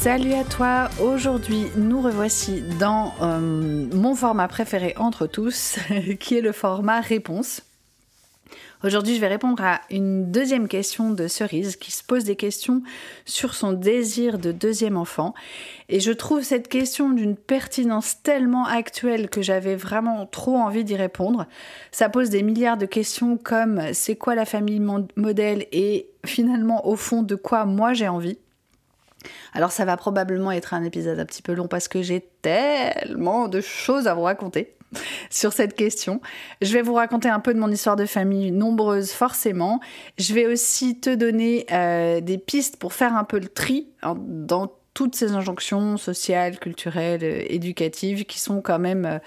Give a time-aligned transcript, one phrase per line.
[0.00, 5.76] Salut à toi, aujourd'hui nous revoici dans euh, mon format préféré entre tous,
[6.20, 7.62] qui est le format réponse.
[8.84, 12.84] Aujourd'hui je vais répondre à une deuxième question de Cerise qui se pose des questions
[13.24, 15.34] sur son désir de deuxième enfant.
[15.88, 20.94] Et je trouve cette question d'une pertinence tellement actuelle que j'avais vraiment trop envie d'y
[20.94, 21.46] répondre.
[21.90, 24.80] Ça pose des milliards de questions comme c'est quoi la famille
[25.16, 25.66] modèle?
[25.72, 28.38] Et finalement au fond de quoi moi j'ai envie?
[29.52, 33.48] Alors ça va probablement être un épisode un petit peu long parce que j'ai tellement
[33.48, 34.74] de choses à vous raconter
[35.30, 36.20] sur cette question.
[36.62, 39.80] Je vais vous raconter un peu de mon histoire de famille, nombreuse forcément.
[40.18, 44.72] Je vais aussi te donner euh, des pistes pour faire un peu le tri dans
[44.94, 49.18] toutes ces injonctions sociales, culturelles, euh, éducatives qui sont quand même euh,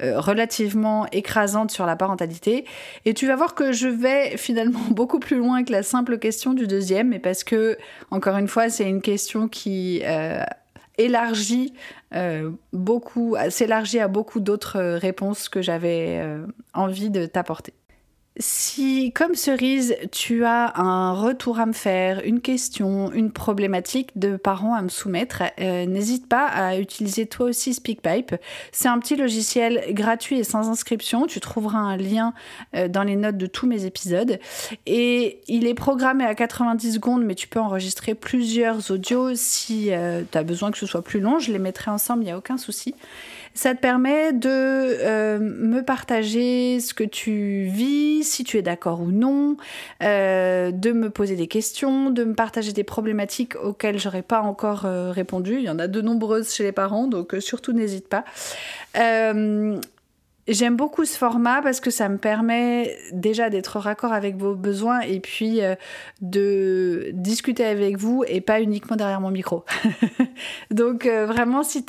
[0.00, 2.64] euh, relativement écrasantes sur la parentalité.
[3.04, 6.54] Et tu vas voir que je vais finalement beaucoup plus loin que la simple question
[6.54, 7.76] du deuxième, mais parce que,
[8.10, 10.02] encore une fois, c'est une question qui
[10.98, 11.72] élargit
[12.72, 16.22] beaucoup, s'élargit à beaucoup d'autres réponses que j'avais
[16.74, 17.72] envie de t'apporter.
[18.40, 24.36] Si, comme cerise, tu as un retour à me faire, une question, une problématique de
[24.36, 28.36] parents à me soumettre, euh, n'hésite pas à utiliser toi aussi SpeakPipe.
[28.70, 31.26] C'est un petit logiciel gratuit et sans inscription.
[31.26, 32.32] Tu trouveras un lien
[32.76, 34.38] euh, dans les notes de tous mes épisodes.
[34.86, 40.22] Et il est programmé à 90 secondes, mais tu peux enregistrer plusieurs audios si euh,
[40.30, 41.40] tu as besoin que ce soit plus long.
[41.40, 42.94] Je les mettrai ensemble, il n'y a aucun souci.
[43.58, 49.00] Ça te permet de euh, me partager ce que tu vis, si tu es d'accord
[49.00, 49.56] ou non,
[50.00, 54.84] euh, de me poser des questions, de me partager des problématiques auxquelles j'aurais pas encore
[54.84, 55.56] euh, répondu.
[55.56, 58.24] Il y en a de nombreuses chez les parents, donc surtout n'hésite pas.
[60.48, 65.00] J'aime beaucoup ce format parce que ça me permet déjà d'être raccord avec vos besoins
[65.00, 65.74] et puis euh,
[66.22, 69.66] de discuter avec vous et pas uniquement derrière mon micro.
[70.70, 71.84] Donc euh, vraiment, si,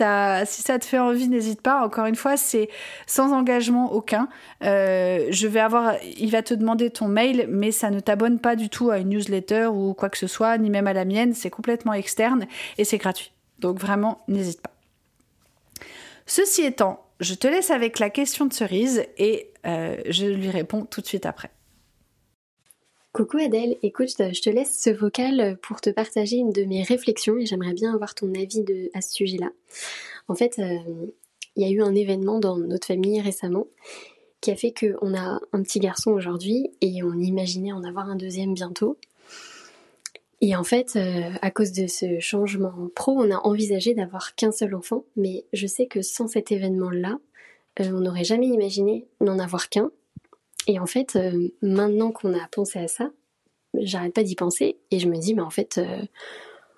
[0.45, 1.85] si ça te fait envie, n'hésite pas.
[1.85, 2.67] Encore une fois, c'est
[3.07, 4.27] sans engagement aucun.
[4.65, 8.57] Euh, je vais avoir, il va te demander ton mail, mais ça ne t'abonne pas
[8.57, 11.33] du tout à une newsletter ou quoi que ce soit, ni même à la mienne.
[11.33, 12.45] C'est complètement externe
[12.77, 13.31] et c'est gratuit.
[13.59, 14.71] Donc vraiment, n'hésite pas.
[16.25, 20.85] Ceci étant, je te laisse avec la question de Cerise et euh, je lui réponds
[20.85, 21.51] tout de suite après.
[23.11, 27.37] Coucou Adèle, écoute, je te laisse ce vocal pour te partager une de mes réflexions
[27.37, 28.63] et j'aimerais bien avoir ton avis
[28.93, 29.49] à ce sujet-là.
[30.27, 30.77] En fait, euh,
[31.55, 33.65] il y a eu un événement dans notre famille récemment
[34.41, 38.15] qui a fait qu'on a un petit garçon aujourd'hui et on imaginait en avoir un
[38.15, 38.97] deuxième bientôt.
[40.41, 44.51] Et en fait, euh, à cause de ce changement pro, on a envisagé d'avoir qu'un
[44.51, 47.19] seul enfant, mais je sais que sans cet événement-là,
[47.81, 49.91] euh, on n'aurait jamais imaginé n'en avoir qu'un.
[50.67, 53.11] Et en fait, euh, maintenant qu'on a pensé à ça,
[53.73, 55.79] j'arrête pas d'y penser et je me dis, mais en fait,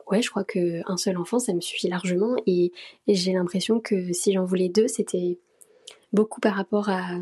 [0.10, 2.36] ouais, je crois qu'un seul enfant, ça me suffit largement.
[2.48, 2.72] Et,
[3.08, 5.40] j'ai l'impression que si j'en voulais deux, c'était
[6.14, 7.20] beaucoup par rapport à,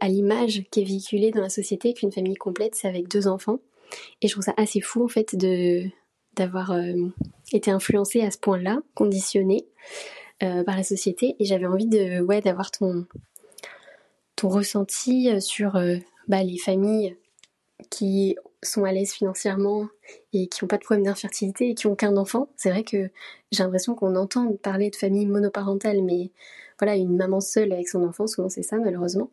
[0.00, 3.60] à l'image qui est véhiculée dans la société qu'une famille complète, c'est avec deux enfants.
[4.20, 5.84] Et je trouve ça assez fou en fait de
[6.34, 6.94] d'avoir euh,
[7.52, 9.66] été influencée à ce point-là, conditionnée
[10.42, 11.36] euh, par la société.
[11.38, 13.06] Et j'avais envie de ouais d'avoir ton
[14.36, 15.78] ton ressenti euh, sur
[16.28, 17.16] bah, les familles
[17.90, 19.88] qui sont à l'aise financièrement
[20.32, 22.48] et qui n'ont pas de problème d'infertilité et qui ont qu'un enfant.
[22.56, 23.10] C'est vrai que
[23.50, 26.30] j'ai l'impression qu'on entend parler de famille monoparentale, mais
[26.78, 29.30] voilà, une maman seule avec son enfant, souvent c'est ça malheureusement.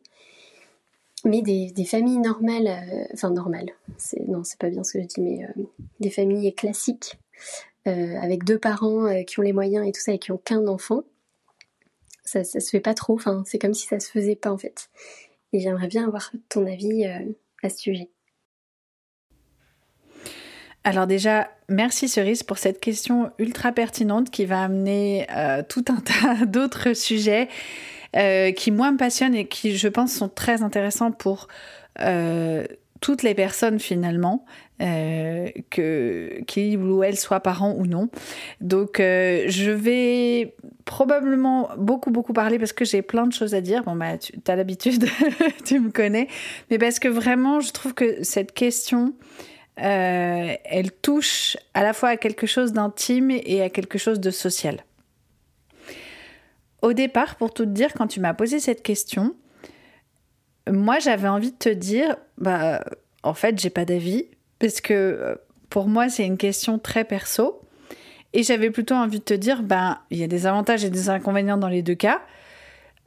[1.25, 2.69] Mais des, familles normales,
[3.13, 3.71] enfin normales,
[4.27, 5.42] non, c'est pas bien ce que je dis, mais
[6.00, 7.19] des familles classiques,
[7.86, 11.04] avec deux parents qui ont les moyens et tout ça et qui ont qu'un enfant,
[12.24, 14.57] ça, ça se fait pas trop, enfin, c'est comme si ça se faisait pas en
[14.57, 14.89] fait.
[15.51, 17.06] Et j'aimerais bien avoir ton avis
[17.63, 18.10] à ce sujet.
[20.83, 25.98] Alors déjà, merci Cerise pour cette question ultra pertinente qui va amener euh, tout un
[26.00, 27.50] tas d'autres sujets
[28.16, 31.48] euh, qui moi me passionnent et qui je pense sont très intéressants pour
[32.02, 32.66] euh,
[33.02, 34.46] toutes les personnes finalement,
[34.80, 38.10] que qui ou elles soient parents ou non.
[38.62, 43.84] Donc je vais probablement beaucoup beaucoup parler parce que j'ai plein de choses à dire.
[43.84, 45.06] Bon bah tu as l'habitude,
[45.66, 46.28] tu me connais,
[46.70, 49.14] mais parce que vraiment je trouve que cette question
[49.82, 54.32] euh, elle touche à la fois à quelque chose d'intime et à quelque chose de
[54.32, 54.84] social.
[56.81, 59.36] Au départ, pour tout te dire, quand tu m'as posé cette question,
[60.72, 62.84] moi j'avais envie de te dire, bah
[63.24, 64.28] en fait j'ai pas d'avis
[64.60, 65.36] parce que euh,
[65.70, 67.62] pour moi c'est une question très perso
[68.34, 71.10] et j'avais plutôt envie de te dire, ben il y a des avantages et des
[71.10, 72.22] inconvénients dans les deux cas.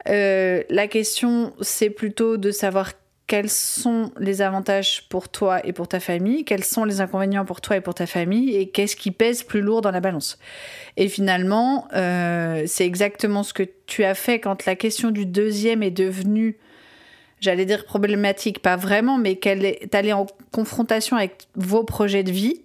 [0.09, 2.93] Euh, la question c'est plutôt de savoir
[3.27, 7.61] quels sont les avantages pour toi et pour ta famille, quels sont les inconvénients pour
[7.61, 10.37] toi et pour ta famille, et qu'est-ce qui pèse plus lourd dans la balance.
[10.97, 15.83] Et finalement, euh, c'est exactement ce que tu as fait quand la question du deuxième
[15.83, 16.57] est devenue,
[17.39, 22.31] j'allais dire problématique, pas vraiment, mais qu'elle est allée en confrontation avec vos projets de
[22.31, 22.61] vie.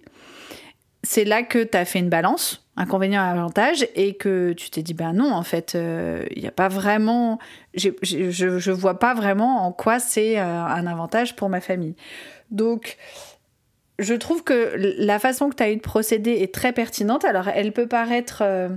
[1.03, 4.81] C'est là que tu as fait une balance inconvénient et avantage et que tu t'es
[4.81, 7.37] dit ben non en fait euh, il n'y a pas vraiment
[7.73, 11.95] je, je vois pas vraiment en quoi c'est euh, un avantage pour ma famille.
[12.51, 12.97] Donc
[13.99, 17.25] je trouve que la façon que tu as eu de procéder est très pertinente.
[17.25, 18.69] Alors elle peut paraître euh,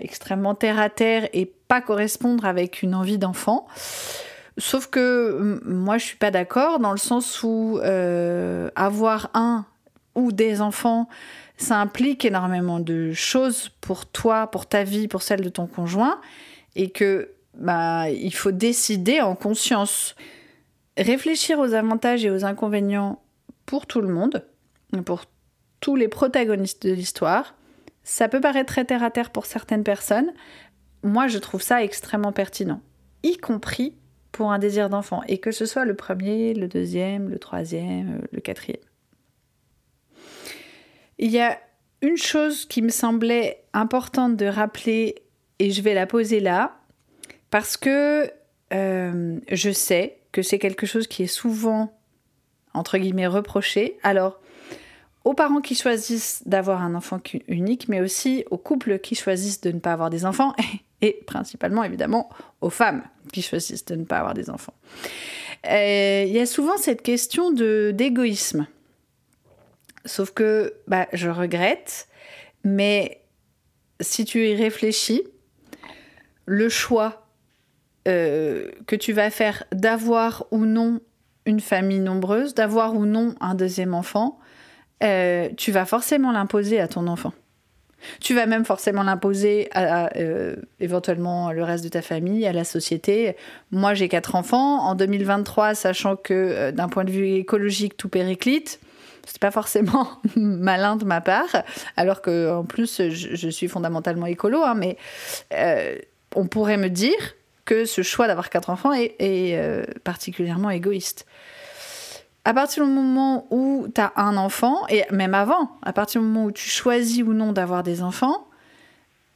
[0.00, 3.66] extrêmement terre à terre et pas correspondre avec une envie d'enfant.
[4.56, 7.78] Sauf que moi je suis pas d'accord dans le sens où
[8.74, 9.66] avoir un
[10.14, 11.08] ou des enfants
[11.58, 16.20] ça implique énormément de choses pour toi, pour ta vie, pour celle de ton conjoint,
[16.76, 20.14] et que bah, il faut décider en conscience.
[20.96, 23.20] Réfléchir aux avantages et aux inconvénients
[23.66, 24.44] pour tout le monde,
[25.04, 25.24] pour
[25.80, 27.54] tous les protagonistes de l'histoire.
[28.04, 30.32] Ça peut paraître très terre à terre pour certaines personnes.
[31.02, 32.80] Moi, je trouve ça extrêmement pertinent,
[33.22, 33.94] y compris
[34.30, 38.40] pour un désir d'enfant, et que ce soit le premier, le deuxième, le troisième, le
[38.40, 38.87] quatrième.
[41.18, 41.58] Il y a
[42.02, 45.16] une chose qui me semblait importante de rappeler,
[45.58, 46.78] et je vais la poser là,
[47.50, 48.30] parce que
[48.72, 51.98] euh, je sais que c'est quelque chose qui est souvent,
[52.74, 53.98] entre guillemets, reproché.
[54.02, 54.40] Alors,
[55.24, 59.72] aux parents qui choisissent d'avoir un enfant unique, mais aussi aux couples qui choisissent de
[59.72, 60.54] ne pas avoir des enfants,
[61.02, 62.28] et principalement, évidemment,
[62.60, 64.74] aux femmes qui choisissent de ne pas avoir des enfants.
[65.66, 68.66] Euh, il y a souvent cette question d'égoïsme.
[70.08, 72.08] Sauf que bah, je regrette,
[72.64, 73.20] mais
[74.00, 75.22] si tu y réfléchis,
[76.46, 77.26] le choix
[78.08, 81.00] euh, que tu vas faire d'avoir ou non
[81.44, 84.38] une famille nombreuse, d'avoir ou non un deuxième enfant,
[85.02, 87.32] euh, tu vas forcément l'imposer à ton enfant.
[88.20, 92.64] Tu vas même forcément l'imposer à, euh, éventuellement le reste de ta famille, à la
[92.64, 93.36] société.
[93.72, 94.78] Moi, j'ai quatre enfants.
[94.78, 98.80] En 2023, sachant que d'un point de vue écologique, tout périclite,
[99.28, 101.64] c'est pas forcément malin de ma part,
[101.96, 104.96] alors que en plus je, suis fondamentalement écolo, hein, mais
[105.52, 105.96] euh,
[106.34, 111.26] on pourrait me dire que ce choix d'avoir quatre enfants est, euh, particulièrement égoïste.
[112.44, 116.26] À partir du moment où tu as un enfant, et même avant, à partir du
[116.26, 118.46] moment où tu choisis ou non d'avoir des enfants,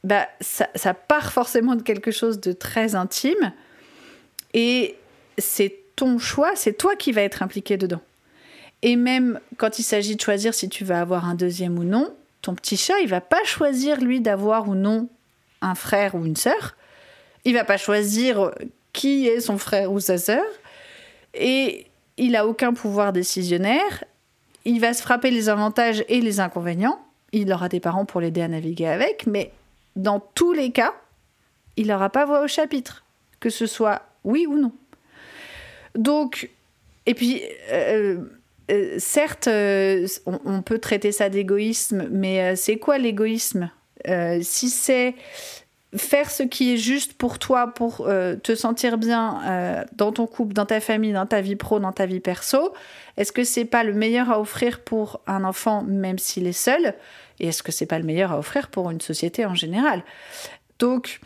[0.03, 3.53] bah, ça, ça part forcément de quelque chose de très intime,
[4.55, 4.95] et
[5.37, 8.01] c'est ton choix, c'est toi qui vas être impliqué dedans.
[8.83, 12.13] Et même quand il s'agit de choisir si tu vas avoir un deuxième ou non,
[12.41, 15.07] ton petit chat, il va pas choisir lui d'avoir ou non
[15.61, 16.75] un frère ou une sœur.
[17.45, 18.51] Il va pas choisir
[18.91, 20.43] qui est son frère ou sa sœur.
[21.33, 21.87] Et
[22.17, 24.03] il a aucun pouvoir décisionnaire.
[24.65, 26.99] Il va se frapper les avantages et les inconvénients.
[27.31, 29.53] Il aura des parents pour l'aider à naviguer avec, mais
[29.95, 30.93] dans tous les cas,
[31.77, 33.05] il n'aura pas voix au chapitre,
[33.39, 34.73] que ce soit oui ou non.
[35.95, 36.49] Donc,
[37.05, 38.23] et puis, euh,
[38.73, 43.69] euh, certes, euh, on, peut traiter ça d'égoïsme, mais euh, c'est quoi l'égoïsme?
[44.41, 45.15] Si c'est
[45.95, 50.65] faire ce qui est juste pour toi, pour te sentir bien dans ton couple, dans
[50.65, 52.73] ta famille, dans ta vie pro, dans ta vie perso,
[53.15, 56.95] est-ce que c'est pas le meilleur à offrir pour un enfant, même s'il est seul?
[57.39, 60.03] Et est-ce que c'est pas le meilleur à offrir pour une société en général?
[60.79, 61.21] Donc,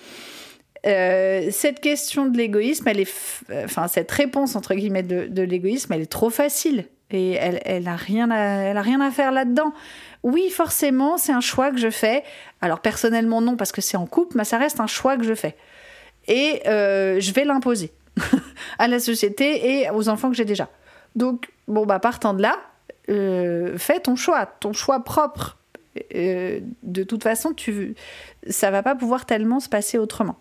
[0.83, 2.91] cette question de l'égoïsme,
[3.63, 8.29] enfin cette réponse entre guillemets de, l'égoïsme, elle est trop facile et elle, elle rien
[8.31, 9.73] à, elle rien à faire là-dedans.
[10.23, 12.23] Oui, forcément, c'est un choix que je fais.
[12.61, 15.33] Alors personnellement non parce que c'est en couple, mais ça reste un choix que je
[15.33, 15.55] fais
[16.27, 17.91] et euh, je vais l'imposer
[18.79, 20.69] à la société et aux enfants que j'ai déjà.
[21.15, 22.57] Donc bon bah partant de là,
[23.09, 25.57] euh, fais ton choix, ton choix propre.
[26.13, 27.95] de toute façon, tu,
[28.49, 30.37] ça va pas pouvoir tellement se passer autrement.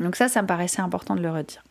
[0.00, 1.62] Donc ça, ça me paraissait important de le redire.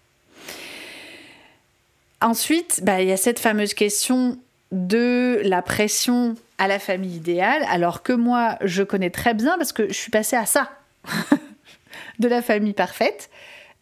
[2.21, 4.37] Ensuite, bah, il y a cette fameuse question
[4.71, 9.71] de la pression à la famille idéale, alors que moi, je connais très bien parce
[9.71, 10.71] que je suis passée à ça,
[12.19, 13.29] de la famille parfaite.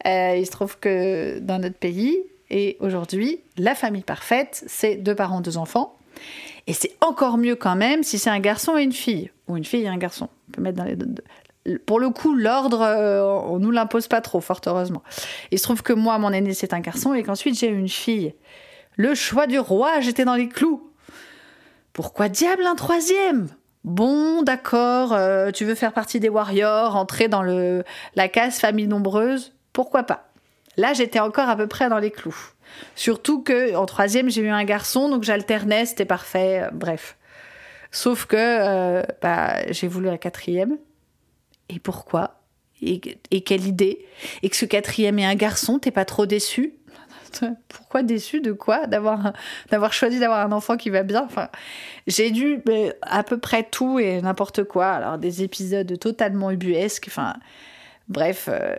[0.06, 5.16] Euh, il se trouve que dans notre pays, et aujourd'hui, la famille parfaite, c'est deux
[5.16, 5.98] parents, deux enfants.
[6.68, 9.66] Et c'est encore mieux quand même si c'est un garçon et une fille, ou une
[9.66, 10.30] fille et un garçon.
[10.50, 11.24] On peut mettre dans les deux
[11.86, 15.04] pour le coup, l'ordre, euh, on nous l'impose pas trop, fort heureusement.
[15.52, 18.34] Il se trouve que moi, mon aîné, c'est un garçon et qu'ensuite j'ai une fille.
[18.98, 20.92] Le choix du roi, j'étais dans les clous.
[21.92, 23.50] Pourquoi diable un troisième?
[23.84, 27.84] Bon, d'accord, euh, tu veux faire partie des warriors, entrer dans le,
[28.16, 30.30] la case famille nombreuse, pourquoi pas?
[30.78, 32.52] Là, j'étais encore à peu près dans les clous.
[32.96, 37.18] Surtout que en troisième, j'ai eu un garçon, donc j'alternais, c'était parfait, euh, bref.
[37.92, 40.78] Sauf que bah, j'ai voulu la quatrième,
[41.70, 42.42] et pourquoi
[42.82, 44.06] et, quelle idée
[44.44, 46.76] Et que ce quatrième est un garçon, t'es pas trop déçu
[47.68, 49.34] pourquoi déçu de quoi D'avoir
[49.70, 51.26] d'avoir choisi d'avoir un enfant qui va bien.
[51.26, 51.50] Enfin,
[52.08, 52.64] j'ai dû
[53.02, 54.88] à peu près tout et n'importe quoi.
[54.88, 57.08] Alors des épisodes totalement ubuesques.
[57.10, 57.34] Enfin,
[58.08, 58.48] bref.
[58.50, 58.76] Euh.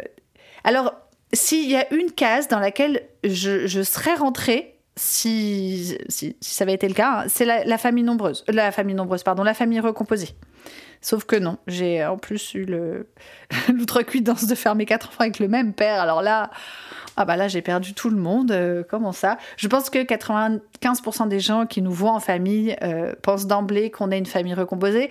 [0.64, 0.95] Alors,
[1.35, 6.88] s'il y a une case dans laquelle je, serais rentrée, si, si, ça avait été
[6.88, 8.43] le cas, hein, c'est la, la, famille nombreuse.
[8.49, 10.31] La famille nombreuse, pardon, la famille recomposée.
[11.00, 12.67] Sauf que non, j'ai en plus eu
[13.73, 16.00] l'outrecuidance de faire mes quatre enfants avec le même père.
[16.00, 16.50] Alors là,
[17.17, 18.50] ah bah là j'ai perdu tout le monde.
[18.53, 19.38] Euh, comment ça?
[19.57, 24.11] Je pense que 95% des gens qui nous voient en famille euh, pensent d'emblée qu'on
[24.11, 25.11] est une famille recomposée.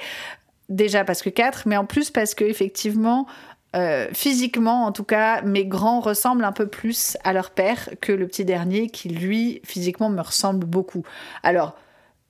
[0.70, 3.28] Déjà parce que quatre, mais en plus parce que effectivement,
[3.76, 8.14] euh, physiquement, en tout cas, mes grands ressemblent un peu plus à leur père que
[8.14, 11.04] le petit dernier qui, lui, physiquement, me ressemble beaucoup.
[11.44, 11.76] Alors,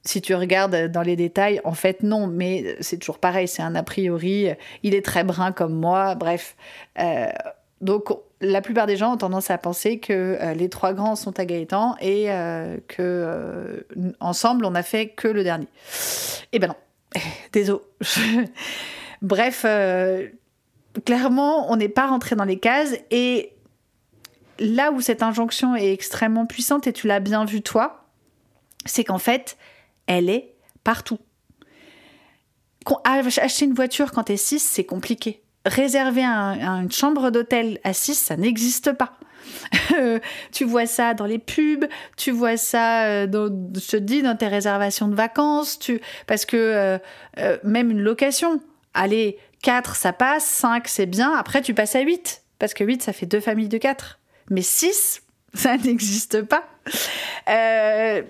[0.06, 3.76] si tu regardes dans les détails, en fait non, mais c'est toujours pareil, c'est un
[3.76, 4.50] a priori,
[4.84, 6.56] il est très brun comme moi, bref.
[7.00, 7.28] Euh,
[7.82, 8.10] donc
[8.40, 11.46] la plupart des gens ont tendance à penser que euh, les trois grands sont à
[11.46, 13.86] Gaëtan et euh, que
[14.20, 15.68] ensemble on a fait que le dernier.
[16.52, 16.76] Eh ben non,
[17.52, 17.82] désolé.
[19.22, 19.66] bref,
[21.04, 23.54] clairement on n'est pas rentré dans les cases et
[24.60, 28.06] là où cette injonction est extrêmement puissante et tu l'as bien vu toi,
[28.86, 29.58] c'est qu'en fait
[30.08, 31.20] elle est partout.
[33.04, 35.42] Acheter une voiture quand t'es 6, c'est compliqué.
[35.66, 39.18] Réserver une chambre d'hôtel à 6, ça n'existe pas.
[40.52, 41.86] tu vois ça dans les pubs,
[42.18, 46.46] tu vois ça, euh, dans, je te dis, dans tes réservations de vacances, tu, parce
[46.46, 46.98] que euh,
[47.40, 48.60] euh, même une location,
[48.94, 53.04] allez, 4 ça passe, 5 c'est bien, après tu passes à 8, parce que 8
[53.04, 54.20] ça fait deux familles de 4.
[54.50, 56.64] Mais 6, ça n'existe pas.
[57.50, 58.22] Euh,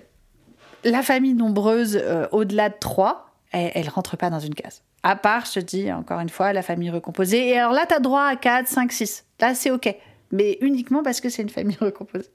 [0.84, 4.82] la famille nombreuse euh, au-delà de 3, elle, ne rentre pas dans une case.
[5.02, 7.48] À part, je te dis encore une fois, la famille recomposée.
[7.48, 9.24] Et alors là, tu as droit à 4, 5, 6.
[9.40, 9.94] Là, c'est OK.
[10.32, 12.30] Mais uniquement parce que c'est une famille recomposée.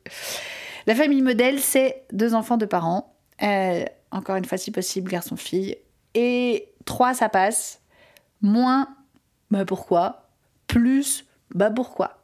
[0.88, 3.16] La famille modèle, c'est deux enfants, deux parents.
[3.44, 5.78] Euh, encore une fois, si possible, garçon-fille.
[6.16, 7.82] Et 3, ça passe.
[8.42, 8.88] Moins,
[9.52, 10.30] bah pourquoi?
[10.68, 12.20] Plus, bah pourquoi?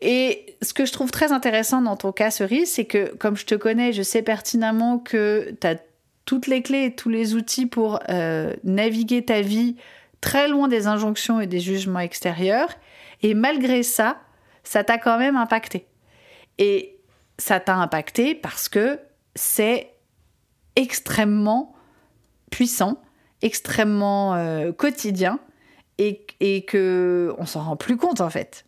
[0.00, 3.46] Et ce que je trouve très intéressant dans ton cas, Cerise, c'est que comme je
[3.46, 5.76] te connais, je sais pertinemment que tu as
[6.24, 9.76] toutes les clés et tous les outils pour euh, naviguer ta vie
[10.20, 12.70] très loin des injonctions et des jugements extérieurs.
[13.22, 14.18] Et malgré ça,
[14.62, 15.86] ça t'a quand même impacté.
[16.58, 16.98] Et
[17.38, 19.00] ça t'a impacté parce que
[19.34, 19.92] c'est
[20.76, 21.74] extrêmement
[22.50, 23.02] puissant,
[23.42, 25.38] extrêmement euh, quotidien
[25.98, 28.63] et, et que on s'en rend plus compte en fait.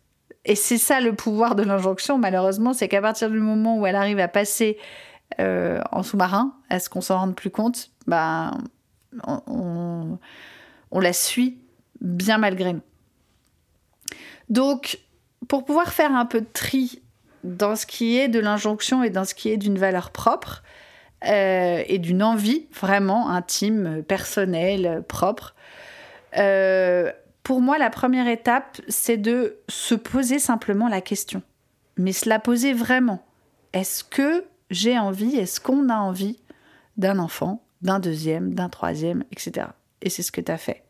[0.47, 3.97] Et c'est ça le pouvoir de l'injonction, malheureusement, c'est qu'à partir du moment où elle
[3.97, 4.77] arrive à passer
[5.41, 8.51] euh, en sous-marin, à ce qu'on s'en rende plus compte, bah,
[9.27, 10.17] on,
[10.93, 11.59] la suit
[11.99, 12.81] bien malgré nous.
[14.47, 14.99] Donc,
[15.49, 17.01] pour pouvoir faire un peu de tri
[17.43, 20.63] dans ce qui est de l'injonction et dans ce qui est d'une valeur propre
[21.25, 25.55] euh, et d'une envie vraiment intime, personnelle, propre,
[26.37, 27.11] euh,
[27.47, 31.41] pour moi, la première étape, c'est de se poser simplement la question.
[31.95, 33.25] Mais se la poser vraiment.
[33.71, 36.41] Est-ce que j'ai envie, est-ce qu'on a envie
[36.97, 39.67] d'un enfant, d'un deuxième, d'un troisième, etc.
[40.01, 40.83] Et c'est ce que tu as fait.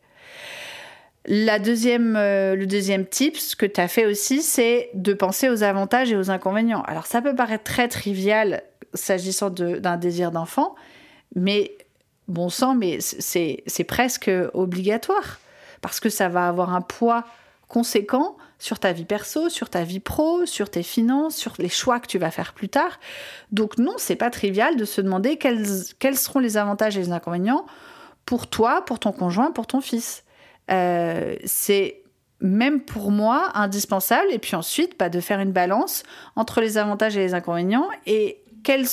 [1.27, 5.49] La deuxième, euh, le deuxième tip, ce que tu as fait aussi, c'est de penser
[5.49, 6.81] aux avantages et aux inconvénients.
[6.87, 8.63] Alors ça peut paraître très trivial
[8.95, 10.73] s'agissant d'un désir d'enfant,
[11.35, 11.77] mais
[12.27, 15.39] bon sang, mais c'est presque obligatoire,
[15.87, 17.23] parce que ça va avoir un poids
[17.69, 22.01] conséquent sur ta vie perso, sur ta vie pro, sur tes finances, sur les choix
[22.01, 22.99] que tu vas faire plus tard.
[23.53, 27.65] Donc non, c'est pas trivial de se demander quels, seront les avantages et les inconvénients
[28.25, 30.25] pour toi, pour ton conjoint, pour ton fils.
[30.71, 32.01] Euh, c'est
[32.41, 34.27] même pour moi indispensable.
[34.31, 36.03] Et puis ensuite, bah, de faire une balance
[36.35, 38.83] entre les avantages et les inconvénients et quel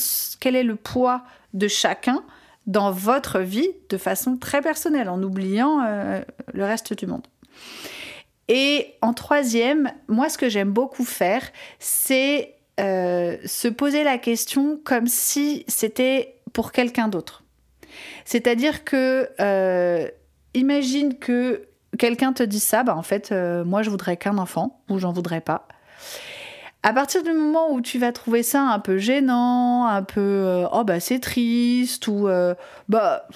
[0.55, 1.25] est le poids
[1.55, 2.23] de chacun
[2.67, 7.27] dans votre vie de façon très personnelle, en oubliant euh, le reste du monde.
[8.49, 11.43] Et en troisième, moi, ce que j'aime beaucoup faire,
[11.79, 17.43] c'est euh, se poser la question comme si c'était pour quelqu'un d'autre.
[18.25, 19.29] C'est-à-dire que
[20.55, 21.69] imagine que
[21.99, 25.13] quelqu'un te dit ça, bah en fait, euh, moi je voudrais qu'un enfant ou j'en
[25.13, 25.69] voudrais pas.
[26.87, 30.67] À partir du moment où tu vas trouver ça un peu gênant, un peu euh,
[30.71, 32.55] oh bah c'est triste ou euh,
[32.91, 33.27] bah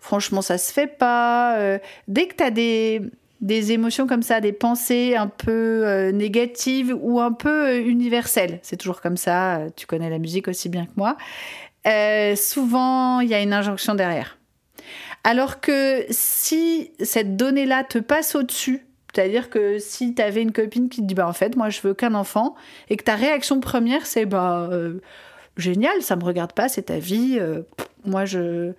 [0.00, 1.78] franchement ça se fait pas,
[2.08, 3.00] dès que tu as des,
[3.40, 9.00] des émotions comme ça, des pensées un peu négatives ou un peu universelles, c'est toujours
[9.00, 11.16] comme ça, tu connais la musique aussi bien que moi,
[12.34, 14.38] souvent il y a une injonction derrière.
[15.22, 20.88] Alors que si cette donnée-là te passe au-dessus, c'est-à-dire que si tu avais une copine
[20.88, 22.54] qui te dit bah en fait moi je veux qu'un enfant
[22.90, 25.00] et que ta réaction première c'est bah euh,
[25.56, 27.62] génial ça me regarde pas c'est ta vie euh,
[28.04, 28.72] moi je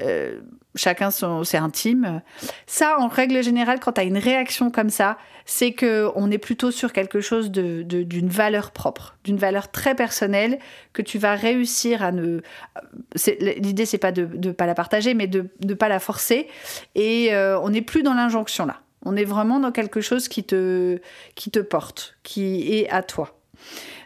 [0.00, 0.40] euh,
[0.76, 2.22] chacun c'est intime.
[2.68, 6.38] Ça, en règle générale, quand tu as une réaction comme ça, c'est que on est
[6.38, 10.60] plutôt sur quelque chose de, d'une valeur propre, d'une valeur très personnelle
[10.92, 12.40] que tu vas réussir à ne.
[13.40, 16.46] l'idée, c'est pas de ne pas la partager, mais de ne pas la forcer.
[16.94, 18.80] Et on n'est plus dans l'injonction là.
[19.04, 20.98] On est vraiment dans quelque chose qui te,
[21.34, 23.38] qui te porte, qui est à toi.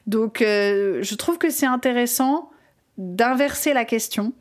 [0.06, 2.50] Donc, euh, je trouve que c'est intéressant
[2.98, 4.32] d'inverser la question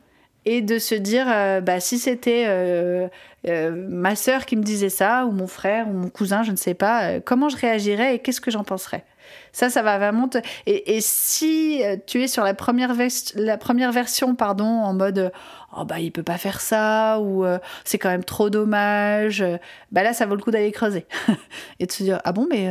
[0.45, 3.07] et de se dire euh, bah, si c'était euh,
[3.45, 6.73] ma sœur qui me disait ça ou mon frère ou mon cousin je ne sais
[6.73, 9.05] pas comment je réagirais et qu'est-ce que j'en penserais?
[9.51, 10.37] Ça ça va vraiment te...
[10.65, 12.93] et, si tu es sur la première,
[13.35, 15.31] la première version pardon en mode
[15.75, 17.45] oh bah il peut pas faire ça ou
[17.83, 19.43] c'est quand même trop dommage
[19.91, 21.05] bah là ça vaut le coup d'aller creuser
[21.79, 22.69] et de se dire ah bon mais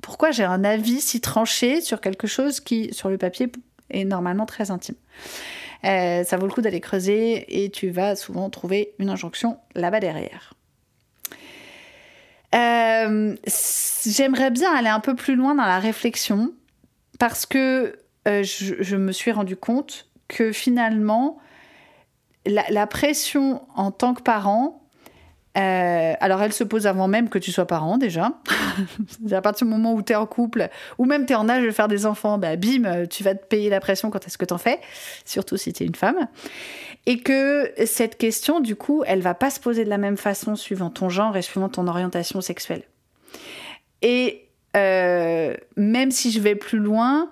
[0.00, 3.50] pourquoi j'ai un avis si tranché sur quelque chose qui sur le papier
[3.90, 4.96] est normalement très intime?
[5.84, 10.00] Euh, ça vaut le coup d'aller creuser et tu vas souvent trouver une injonction là-bas
[10.00, 10.54] derrière.
[12.54, 13.36] Euh,
[14.06, 16.52] j'aimerais bien aller un peu plus loin dans la réflexion
[17.18, 21.38] parce que euh, je, me suis rendu compte que finalement,
[22.46, 24.80] la pression en tant que parent,
[25.58, 28.32] euh, alors, elle se pose avant même que tu sois parent, déjà.
[29.32, 31.64] à partir du moment où tu es en couple, ou même tu es en âge
[31.64, 34.44] de faire des enfants, bah, bim, tu vas te payer la pression quand est-ce que
[34.44, 34.78] tu en fais,
[35.24, 36.28] surtout si tu es une femme.
[37.06, 40.54] Et que cette question, du coup, elle va pas se poser de la même façon
[40.54, 42.82] suivant ton genre et suivant ton orientation sexuelle.
[44.02, 47.30] Et euh, même si je vais plus loin,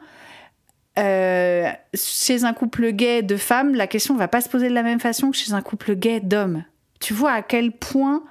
[0.98, 4.82] euh, chez un couple gay de femmes, la question va pas se poser de la
[4.82, 6.64] même façon que chez un couple gay d'hommes.
[6.98, 8.24] Tu vois à quel point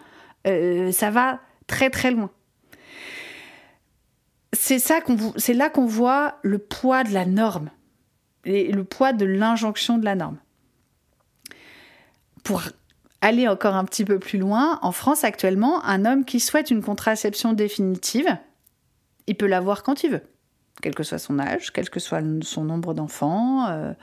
[0.47, 2.29] euh, ça va très très loin.
[4.53, 7.69] C'est ça qu'on, c'est là qu'on voit le poids de la norme
[8.43, 10.37] et le poids de l'injonction de la norme.
[12.47, 12.63] Pour
[13.19, 16.81] aller encore un petit peu plus loin, en France actuellement, un homme qui souhaite une
[16.81, 18.37] contraception définitive,
[19.27, 20.23] il peut l'avoir quand il veut,
[20.81, 23.93] quel que soit son âge, quel que soit son nombre d'enfants, euh,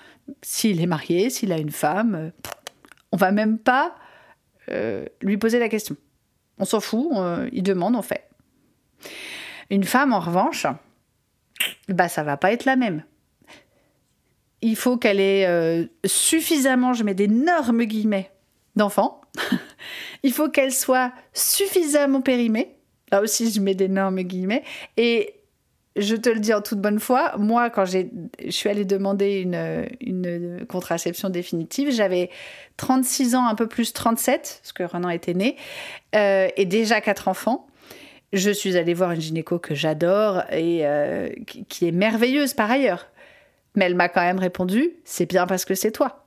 [0.43, 2.15] s'il est marié, s'il a une femme.
[2.15, 2.31] Euh,
[3.13, 3.95] on va même pas
[4.69, 5.97] euh, lui poser la question.
[6.59, 7.11] On s'en fout,
[7.51, 8.29] il demande, on fait.
[9.71, 10.67] Une femme, en revanche,
[11.89, 13.05] bah ça va pas être la même.
[14.61, 18.31] Il faut qu'elle ait suffisamment, je mets d'énormes guillemets,
[18.77, 19.21] d'enfants.
[20.23, 22.77] il faut qu'elle soit suffisamment périmée.
[23.11, 24.65] Là aussi, je mets d'énormes guillemets.
[24.97, 25.35] Et
[25.97, 28.07] je te le dis en toute bonne foi, moi, quand je
[28.51, 32.31] suis allée demander une, une contraception définitive, j'avais
[32.77, 35.57] 36 ans, un peu plus 37, parce que Renan était né,
[36.17, 37.69] euh, et déjà quatre enfants.
[38.33, 41.29] Je suis allée voir une gynéco que j'adore et euh,
[41.69, 43.07] qui est merveilleuse par ailleurs.
[43.77, 46.24] Mais elle m'a quand même répondu, c'est bien parce que c'est toi.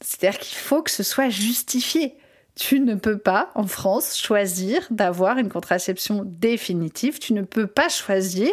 [0.00, 2.16] C'est-à-dire qu'il faut que ce soit justifié
[2.58, 7.20] tu ne peux pas, en France, choisir d'avoir une contraception définitive.
[7.20, 8.50] Tu ne peux pas choisir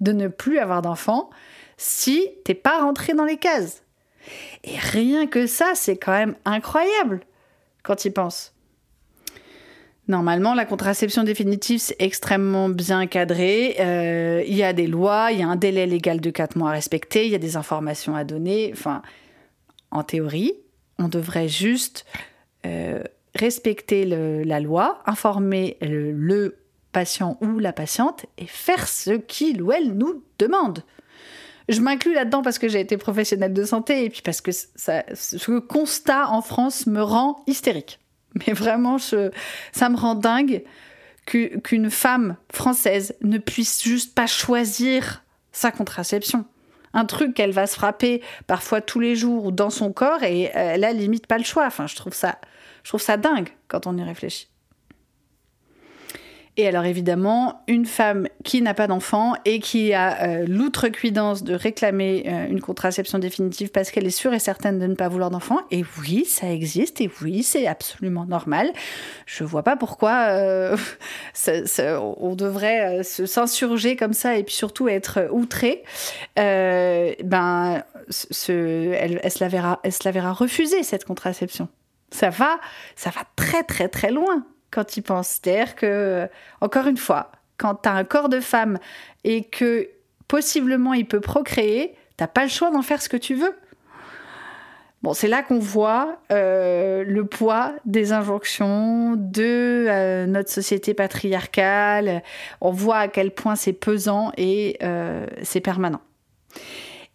[0.00, 1.28] de ne plus avoir d'enfant
[1.76, 3.82] si t'es pas rentré dans les cases.
[4.62, 7.20] Et rien que ça, c'est quand même incroyable
[7.82, 8.54] quand y penses.
[10.08, 13.76] Normalement, la contraception définitive, c'est extrêmement bien cadré.
[13.80, 16.70] Euh, il y a des lois, il y a un délai légal de 4 mois
[16.70, 18.70] à respecter, il y a des informations à donner.
[18.72, 19.02] Enfin,
[19.96, 20.52] en théorie,
[20.98, 22.06] on devrait juste
[22.64, 23.02] euh,
[23.34, 26.56] respecter la loi, informer le,
[26.92, 30.82] patient ou la patiente et faire ce qu'il ou elle nous demande.
[31.68, 35.58] Je m'inclus là-dedans parce que j'ai été professionnelle de santé et puis parce que ce
[35.58, 37.98] constat en France me rend hystérique.
[38.46, 40.62] Mais vraiment, ça me rend dingue
[41.26, 46.46] qu'une femme française ne puisse juste pas choisir sa contraception.
[46.96, 50.82] Un truc qu'elle va se frapper parfois tous les jours dans son corps et elle
[50.82, 51.66] a limite pas le choix.
[51.66, 52.38] Enfin, je trouve ça,
[52.84, 54.48] je trouve ça dingue quand on y réfléchit.
[56.58, 61.54] Et alors évidemment, une femme qui n'a pas d'enfant et qui a euh, l'outrecuidance de
[61.54, 65.30] réclamer euh, une contraception définitive parce qu'elle est sûre et certaine de ne pas vouloir
[65.30, 68.72] d'enfant, et oui, ça existe, et oui, c'est absolument normal.
[69.26, 70.76] Je vois pas pourquoi euh,
[72.18, 75.84] on devrait s'insurger comme ça et puis surtout être outré.
[76.36, 77.82] ben,
[78.48, 81.68] elle, se la verra, elle se la verra refuser cette contraception.
[82.10, 82.58] Ça va,
[82.94, 85.28] ça va très très très loin quand il pense.
[85.28, 86.28] C'est-à-dire que,
[86.60, 88.78] encore une fois, quand tu as un corps de femme
[89.24, 89.88] et que
[90.28, 93.54] possiblement il peut procréer, t'as pas le choix d'en faire ce que tu veux.
[95.02, 102.22] Bon, c'est là qu'on voit euh, le poids des injonctions de euh, notre société patriarcale.
[102.60, 106.00] On voit à quel point c'est pesant et euh, c'est permanent.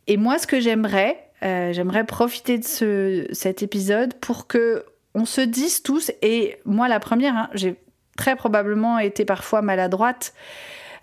[0.07, 5.41] Et moi, ce que j'aimerais, j'aimerais profiter de ce, cet épisode pour que on se
[5.41, 7.75] dise tous, et moi la première, hein, j'ai
[8.17, 10.33] très probablement été parfois maladroite,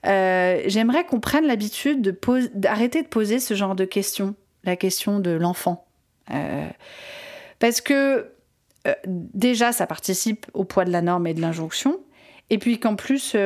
[0.06, 2.18] euh, j'aimerais qu'on prenne l'habitude
[2.54, 5.86] d'arrêter de, poser ce genre de questions, la question de l'enfant.
[6.30, 6.68] Euh,
[7.58, 8.30] parce que
[8.86, 12.00] euh, déjà, ça participe au poids de la norme et de l'injonction,
[12.50, 13.36] et puis qu'en plus,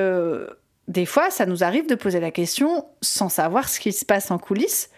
[0.89, 4.31] des fois, ça nous arrive de poser la question sans savoir ce qui se passe
[4.31, 4.91] en coulisses.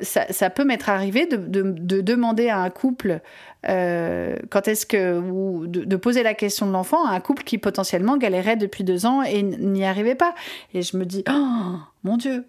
[0.00, 3.20] Ça, peut m'être arrivé de, de, demander à un couple
[3.68, 7.58] euh, quand est-ce que ou de, poser la question de l'enfant à un couple qui
[7.58, 10.34] potentiellement galérait depuis deux ans et n'y arrivait pas.
[10.74, 12.44] Et je me dis, oh mon Dieu,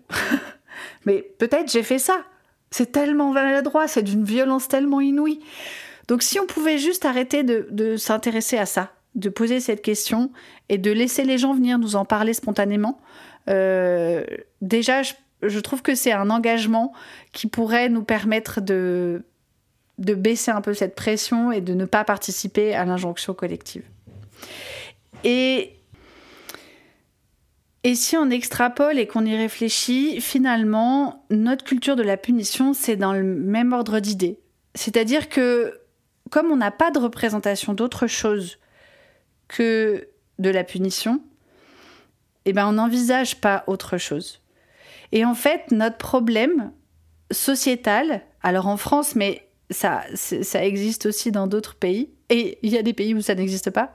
[1.05, 2.17] mais peut-être j'ai fait ça.
[2.71, 5.39] C'est tellement maladroit, c'est d'une violence tellement inouïe.
[6.07, 10.31] Donc si on pouvait juste arrêter de, s'intéresser à ça, de poser cette question
[10.69, 12.99] et de laisser les gens venir nous en parler spontanément,
[13.49, 14.23] euh,
[14.61, 15.13] déjà je,
[15.47, 16.93] je trouve que c'est un engagement
[17.31, 19.23] qui pourrait nous permettre de
[19.97, 23.83] baisser un peu cette pression et de ne pas participer à l'injonction collective.
[25.23, 25.79] Et,
[27.95, 33.13] si on extrapole et qu'on y réfléchit, finalement, notre culture de la punition, c'est dans
[33.13, 34.39] le même ordre d'idées.
[34.75, 35.79] C'est-à-dire que
[36.29, 38.57] comme on n'a pas de représentation d'autre chose
[39.47, 40.07] que
[40.39, 41.21] de la punition,
[42.45, 44.41] eh ben on n'envisage pas autre chose.
[45.13, 46.71] Et en fait, notre problème
[47.31, 50.03] sociétal, alors en France, mais ça,
[50.55, 53.93] existe aussi dans d'autres pays, et il y a des pays où ça n'existe pas,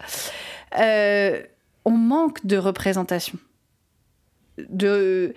[0.78, 1.42] euh,
[1.85, 3.37] on manque de représentation.
[4.68, 5.35] De,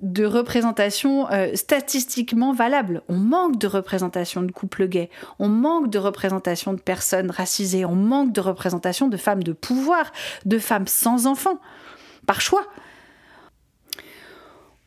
[0.00, 3.02] de représentation euh, statistiquement valable.
[3.08, 7.94] On manque de représentation de couples gays, on manque de représentation de personnes racisées, on
[7.94, 10.10] manque de représentation de femmes de pouvoir,
[10.46, 11.60] de femmes sans enfants,
[12.26, 12.66] par choix.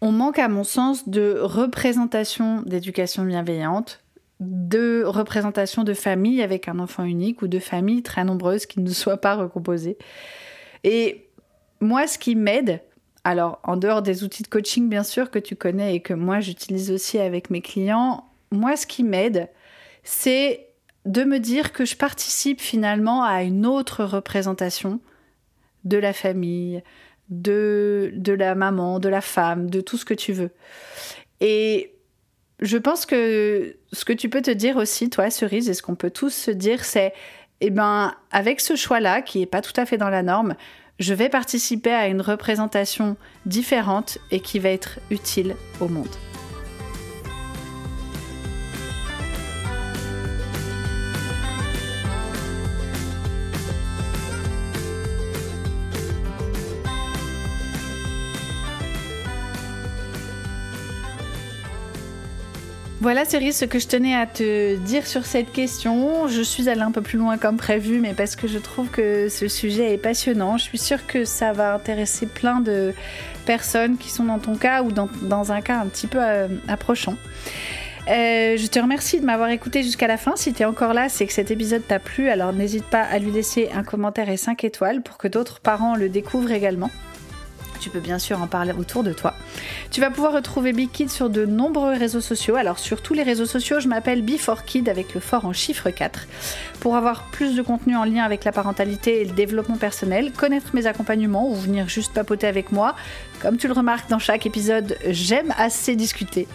[0.01, 4.03] On manque, à mon sens, de représentation d'éducation bienveillante,
[4.39, 8.89] de représentation de famille avec un enfant unique ou de familles très nombreuses qui ne
[8.89, 9.99] soient pas recomposées.
[10.83, 11.27] Et
[11.79, 12.81] moi, ce qui m'aide,
[13.23, 16.39] alors en dehors des outils de coaching bien sûr que tu connais et que moi
[16.39, 19.49] j'utilise aussi avec mes clients, moi ce qui m'aide,
[20.03, 20.67] c'est
[21.05, 24.99] de me dire que je participe finalement à une autre représentation
[25.83, 26.83] de la famille,
[27.31, 30.51] de, de la maman, de la femme, de tout ce que tu veux.
[31.39, 31.95] Et
[32.59, 35.95] je pense que ce que tu peux te dire aussi, toi, Cerise, et ce qu'on
[35.95, 37.13] peut tous se dire, c'est,
[37.61, 40.55] eh ben, avec ce choix-là, qui n'est pas tout à fait dans la norme,
[40.99, 43.17] je vais participer à une représentation
[43.47, 46.30] différente et qui va être utile au monde.
[63.01, 66.27] Voilà Cyril, ce que je tenais à te dire sur cette question.
[66.27, 69.27] Je suis allée un peu plus loin comme prévu, mais parce que je trouve que
[69.27, 70.57] ce sujet est passionnant.
[70.57, 72.93] Je suis sûre que ça va intéresser plein de
[73.47, 77.15] personnes qui sont dans ton cas ou dans, un cas un petit peu euh, approchant.
[78.07, 80.35] Euh, je te remercie de m'avoir écouté jusqu'à la fin.
[80.35, 82.29] Si tu es encore là, c'est que cet épisode t'a plu.
[82.29, 85.95] Alors n'hésite pas à lui laisser un commentaire et 5 étoiles pour que d'autres parents
[85.95, 86.91] le découvrent également.
[87.81, 89.33] Tu peux bien sûr en parler autour de toi.
[89.89, 92.55] Tu vas pouvoir retrouver Big Kid sur de nombreux réseaux sociaux.
[92.55, 96.27] Alors sur tous les réseaux sociaux, je m'appelle Be4Kid avec le fort en chiffre 4.
[96.79, 100.75] Pour avoir plus de contenu en lien avec la parentalité et le développement personnel, connaître
[100.75, 102.95] mes accompagnements ou venir juste papoter avec moi,
[103.41, 106.47] comme tu le remarques dans chaque épisode, j'aime assez discuter.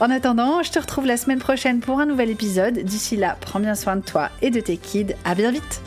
[0.00, 2.80] En attendant, je te retrouve la semaine prochaine pour un nouvel épisode.
[2.80, 5.14] D'ici là, prends bien soin de toi et de tes kids.
[5.24, 5.80] À bien vite!